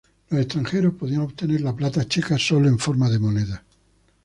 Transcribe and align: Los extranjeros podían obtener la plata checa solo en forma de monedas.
Los 0.31 0.41
extranjeros 0.41 0.95
podían 0.95 1.21
obtener 1.21 1.61
la 1.61 1.75
plata 1.75 2.07
checa 2.07 2.35
solo 2.39 2.67
en 2.67 2.79
forma 2.79 3.07
de 3.07 3.19
monedas. 3.19 3.61